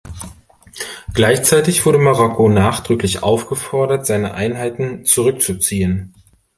Gleichzeitig 1.13 1.85
wurde 1.85 1.99
Marokko 1.99 2.49
nachdrücklich 2.49 3.21
aufgefordert, 3.21 4.07
seine 4.07 4.33
Einheiten 4.33 5.05
zurückzuziehen. 5.05 6.15